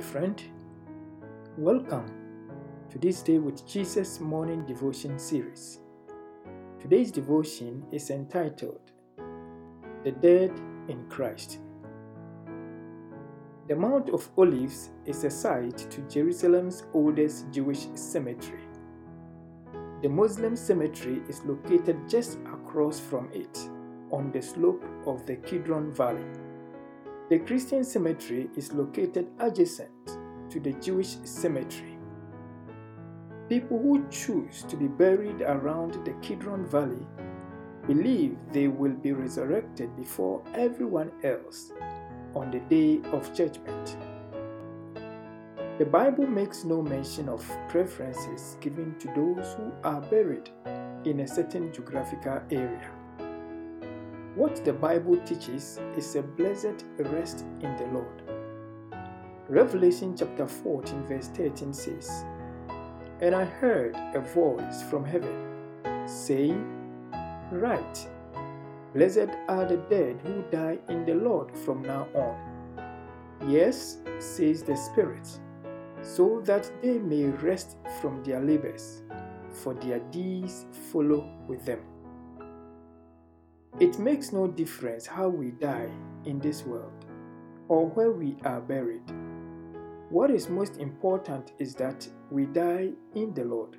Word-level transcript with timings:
friend. 0.00 0.42
Welcome 1.56 2.06
to 2.90 2.98
this 2.98 3.22
Day 3.22 3.38
with 3.38 3.64
Jesus 3.64 4.18
morning 4.18 4.66
devotion 4.66 5.20
series. 5.20 5.78
Today's 6.80 7.12
devotion 7.12 7.84
is 7.92 8.10
entitled 8.10 8.90
The 10.02 10.10
Dead 10.10 10.50
in 10.88 11.06
Christ. 11.08 11.60
The 13.68 13.76
Mount 13.76 14.10
of 14.10 14.28
Olives 14.36 14.90
is 15.06 15.22
a 15.22 15.30
site 15.30 15.78
to 15.78 16.00
Jerusalem's 16.08 16.82
oldest 16.92 17.52
Jewish 17.52 17.86
cemetery. 17.94 18.64
The 20.02 20.08
Muslim 20.08 20.56
cemetery 20.56 21.22
is 21.28 21.40
located 21.44 22.08
just 22.08 22.38
across 22.52 22.98
from 22.98 23.30
it 23.32 23.56
on 24.10 24.32
the 24.32 24.42
slope 24.42 24.84
of 25.06 25.24
the 25.24 25.36
Kidron 25.36 25.94
Valley. 25.94 26.26
The 27.32 27.38
Christian 27.38 27.82
cemetery 27.82 28.50
is 28.58 28.74
located 28.74 29.30
adjacent 29.40 30.18
to 30.50 30.60
the 30.60 30.72
Jewish 30.72 31.16
cemetery. 31.24 31.96
People 33.48 33.78
who 33.78 34.06
choose 34.10 34.64
to 34.64 34.76
be 34.76 34.86
buried 34.86 35.40
around 35.40 35.94
the 36.04 36.12
Kidron 36.20 36.66
Valley 36.66 37.06
believe 37.86 38.36
they 38.52 38.68
will 38.68 38.92
be 38.92 39.12
resurrected 39.12 39.96
before 39.96 40.42
everyone 40.52 41.10
else 41.24 41.72
on 42.34 42.50
the 42.50 42.60
day 42.68 43.00
of 43.12 43.32
judgment. 43.32 43.96
The 45.78 45.86
Bible 45.86 46.26
makes 46.26 46.64
no 46.64 46.82
mention 46.82 47.30
of 47.30 47.42
preferences 47.66 48.58
given 48.60 48.94
to 48.98 49.06
those 49.16 49.54
who 49.54 49.72
are 49.84 50.02
buried 50.02 50.50
in 51.06 51.20
a 51.20 51.26
certain 51.26 51.72
geographical 51.72 52.42
area. 52.50 52.90
What 54.34 54.64
the 54.64 54.72
Bible 54.72 55.18
teaches 55.26 55.78
is 55.94 56.16
a 56.16 56.22
blessed 56.22 56.86
rest 56.98 57.44
in 57.60 57.76
the 57.76 57.86
Lord. 57.92 58.22
Revelation 59.50 60.16
chapter 60.16 60.46
14, 60.46 61.02
verse 61.06 61.28
13 61.28 61.74
says, 61.74 62.24
And 63.20 63.34
I 63.34 63.44
heard 63.44 63.94
a 64.14 64.20
voice 64.20 64.82
from 64.84 65.04
heaven 65.04 66.06
saying, 66.06 66.64
Write, 67.50 68.08
Blessed 68.94 69.28
are 69.48 69.66
the 69.66 69.84
dead 69.90 70.18
who 70.24 70.42
die 70.50 70.78
in 70.88 71.04
the 71.04 71.14
Lord 71.14 71.54
from 71.54 71.82
now 71.82 72.08
on. 72.14 72.80
Yes, 73.46 73.98
says 74.18 74.62
the 74.62 74.76
Spirit, 74.78 75.28
so 76.00 76.40
that 76.46 76.70
they 76.80 76.98
may 76.98 77.26
rest 77.26 77.76
from 78.00 78.24
their 78.24 78.40
labors, 78.40 79.02
for 79.50 79.74
their 79.74 79.98
deeds 80.10 80.64
follow 80.90 81.28
with 81.46 81.66
them. 81.66 81.80
It 83.80 83.98
makes 83.98 84.32
no 84.32 84.46
difference 84.46 85.06
how 85.06 85.28
we 85.28 85.52
die 85.52 85.88
in 86.24 86.38
this 86.38 86.64
world 86.64 87.06
or 87.68 87.86
where 87.86 88.10
we 88.12 88.36
are 88.44 88.60
buried. 88.60 89.02
What 90.10 90.30
is 90.30 90.50
most 90.50 90.76
important 90.76 91.52
is 91.58 91.74
that 91.76 92.06
we 92.30 92.44
die 92.44 92.90
in 93.14 93.32
the 93.32 93.44
Lord. 93.44 93.78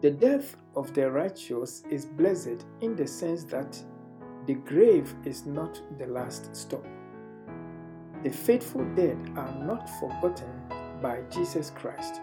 The 0.00 0.10
death 0.10 0.56
of 0.74 0.92
the 0.92 1.10
righteous 1.10 1.84
is 1.88 2.04
blessed 2.04 2.66
in 2.80 2.96
the 2.96 3.06
sense 3.06 3.44
that 3.44 3.80
the 4.46 4.54
grave 4.54 5.14
is 5.24 5.46
not 5.46 5.80
the 5.98 6.06
last 6.06 6.54
stop. 6.54 6.84
The 8.24 8.30
faithful 8.30 8.84
dead 8.96 9.16
are 9.36 9.54
not 9.54 9.88
forgotten 10.00 10.50
by 11.00 11.20
Jesus 11.30 11.70
Christ. 11.70 12.20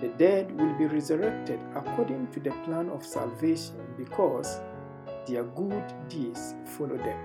The 0.00 0.12
dead 0.18 0.58
will 0.58 0.72
be 0.78 0.86
resurrected 0.86 1.58
according 1.74 2.28
to 2.28 2.40
the 2.40 2.52
plan 2.64 2.88
of 2.90 3.04
salvation 3.04 3.76
because 3.98 4.60
their 5.26 5.44
good 5.44 5.84
deeds 6.08 6.54
follow 6.64 6.96
them. 6.96 7.18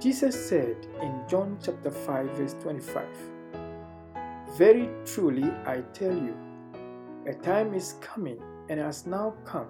Jesus 0.00 0.48
said 0.48 0.76
in 1.00 1.22
John 1.28 1.58
chapter 1.62 1.90
5 1.90 2.30
verse 2.36 2.54
25, 2.62 3.06
Very 4.56 4.88
truly 5.04 5.50
I 5.66 5.82
tell 5.92 6.14
you, 6.14 6.36
a 7.26 7.34
time 7.34 7.74
is 7.74 7.94
coming 8.00 8.40
and 8.68 8.78
has 8.80 9.06
now 9.06 9.34
come 9.44 9.68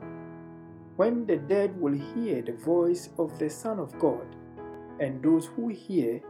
when 0.97 1.27
the 1.27 1.37
dead 1.37 1.79
will 1.81 1.99
hear 2.15 2.41
the 2.43 2.53
voice 2.53 3.11
of 3.19 3.37
the 3.39 3.51
Son 3.51 3.81
of 3.81 3.99
God, 3.99 4.27
and 5.01 5.23
those 5.23 5.47
who 5.47 5.69
hear 5.69 6.21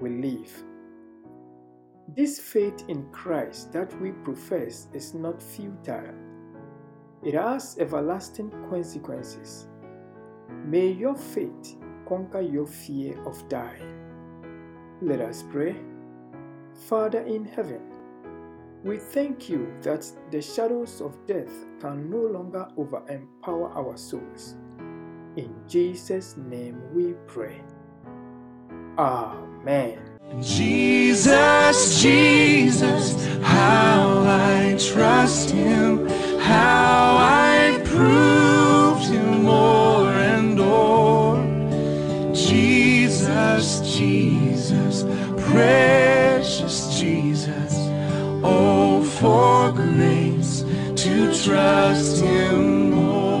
will 0.00 0.12
live. 0.12 0.64
This 2.16 2.38
faith 2.38 2.84
in 2.88 3.10
Christ 3.10 3.72
that 3.72 4.00
we 4.00 4.12
profess 4.12 4.86
is 4.92 5.14
not 5.14 5.42
futile. 5.42 6.14
It 7.24 7.34
has 7.34 7.76
everlasting 7.80 8.50
consequences. 8.70 9.66
May 10.64 10.88
your 10.88 11.14
faith 11.16 11.76
conquer 12.06 12.40
your 12.40 12.66
fear 12.66 13.20
of 13.24 13.48
dying. 13.48 13.98
Let 15.00 15.20
us 15.20 15.44
pray. 15.50 15.76
Father 16.88 17.20
in 17.22 17.44
heaven, 17.44 17.80
we 18.84 18.98
thank 18.98 19.48
you 19.48 19.72
that 19.82 20.04
the 20.30 20.42
shadows 20.42 21.00
of 21.00 21.16
death 21.26 21.52
can 21.80 22.10
no 22.10 22.18
longer 22.18 22.66
overempower 22.76 23.74
our 23.76 23.96
souls. 23.96 24.56
In 25.36 25.54
Jesus' 25.68 26.36
name 26.36 26.82
we 26.92 27.14
pray. 27.26 27.60
Amen. 28.98 29.98
Jesus, 30.40 32.02
Jesus, 32.02 33.26
how 33.42 34.24
I 34.26 34.76
trust 34.78 35.50
Him, 35.50 36.08
how 36.38 36.81
Jesus, 43.80 43.96
Jesus, 43.96 45.02
precious 45.50 47.00
Jesus, 47.00 47.74
oh, 48.44 49.02
for 49.02 49.72
grace 49.72 50.64
to 50.96 51.32
trust 51.44 52.22
Him 52.22 52.90
more. 52.90 53.31